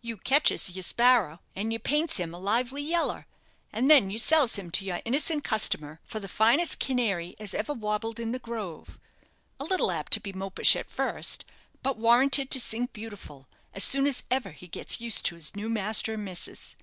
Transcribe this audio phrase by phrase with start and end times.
[0.00, 3.28] You ketches yer sparrer, and you paints him a lively yeller,
[3.72, 7.72] and then you sells him to your innocent customer for the finest canary as ever
[7.72, 8.98] wabbled in the grove
[9.60, 11.44] a little apt to be mopish at first,
[11.84, 15.68] but warranted to sing beautiful as soon as ever he gets used to his new
[15.68, 16.74] master and missus.